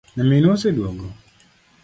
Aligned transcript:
Nyaminu 0.15 0.47
oseduogo?' 0.55 1.09